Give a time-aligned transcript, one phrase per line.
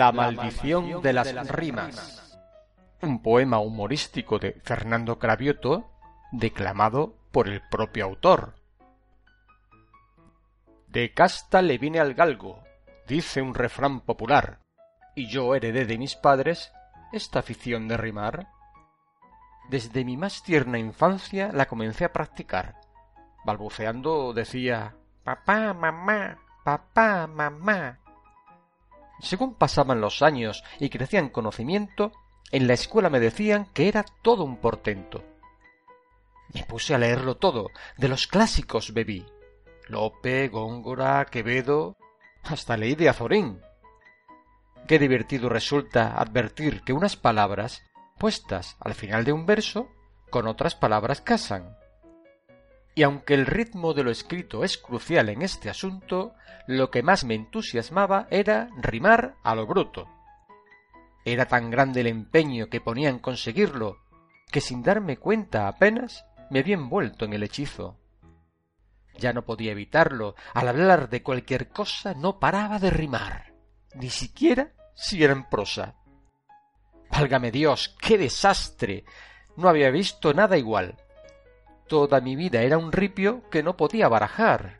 [0.00, 2.40] La maldición de las rimas.
[3.02, 5.90] Un poema humorístico de Fernando Cravioto,
[6.32, 8.54] declamado por el propio autor.
[10.88, 12.64] De casta le viene al galgo,
[13.06, 14.60] dice un refrán popular,
[15.14, 16.72] y yo heredé de mis padres
[17.12, 18.48] esta afición de rimar.
[19.68, 22.76] Desde mi más tierna infancia la comencé a practicar.
[23.44, 27.98] Balbuceando decía Papá, mamá, papá, mamá.
[29.20, 32.12] Según pasaban los años y crecía en conocimiento,
[32.50, 35.22] en la escuela me decían que era todo un portento.
[36.52, 39.24] Me puse a leerlo todo, de los clásicos bebí.
[39.88, 41.96] Lope, Góngora, Quevedo,
[42.42, 43.60] hasta leí de Azorín.
[44.88, 47.82] Qué divertido resulta advertir que unas palabras,
[48.18, 49.88] puestas al final de un verso,
[50.30, 51.76] con otras palabras casan.
[52.94, 56.34] Y aunque el ritmo de lo escrito es crucial en este asunto,
[56.66, 60.08] lo que más me entusiasmaba era rimar a lo bruto.
[61.24, 63.98] Era tan grande el empeño que ponía en conseguirlo,
[64.50, 67.98] que sin darme cuenta apenas me vi envuelto en el hechizo.
[69.18, 73.54] Ya no podía evitarlo, al hablar de cualquier cosa no paraba de rimar,
[73.94, 75.96] ni siquiera si era en prosa.
[77.10, 79.04] Válgame Dios, qué desastre.
[79.56, 80.96] No había visto nada igual.
[81.90, 84.78] Toda mi vida era un ripio que no podía barajar.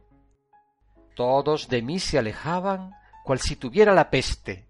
[1.17, 2.93] Todos de mí se alejaban
[3.25, 4.69] cual si tuviera la peste.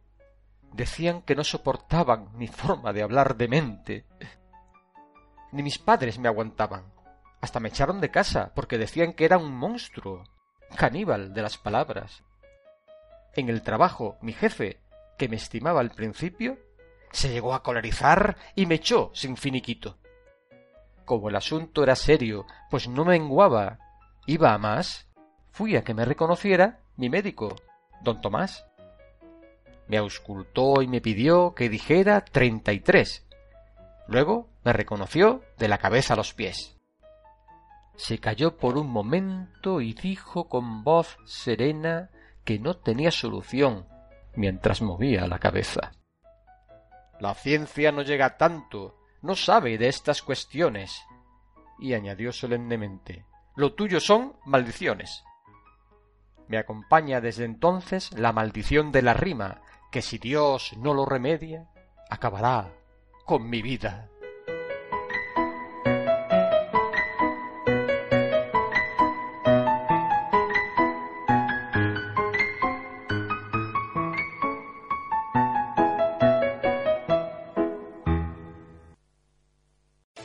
[0.73, 4.07] Decían que no soportaban mi forma de hablar demente.
[5.53, 6.91] Ni mis padres me aguantaban.
[7.43, 10.25] Hasta me echaron de casa porque decían que era un monstruo,
[10.77, 12.25] caníbal de las palabras.
[13.37, 14.81] En el trabajo, mi jefe,
[15.19, 16.57] que me estimaba al principio,
[17.13, 20.00] se llegó a colorizar y me echó sin finiquito
[21.11, 23.81] como el asunto era serio, pues no menguaba,
[24.27, 25.09] iba a más,
[25.51, 27.57] fui a que me reconociera mi médico,
[28.01, 28.65] don Tomás.
[29.89, 33.27] Me auscultó y me pidió que dijera treinta y tres.
[34.07, 36.79] Luego me reconoció de la cabeza a los pies.
[37.97, 42.11] Se calló por un momento y dijo con voz serena
[42.45, 43.89] que no tenía solución
[44.37, 45.91] mientras movía la cabeza.
[47.19, 51.03] La ciencia no llega tanto no sabe de estas cuestiones.
[51.79, 53.25] Y añadió solemnemente
[53.57, 55.25] Lo tuyo son maldiciones.
[56.49, 61.69] Me acompaña desde entonces la maldición de la rima, que si Dios no lo remedia,
[62.11, 62.73] acabará
[63.25, 64.11] con mi vida.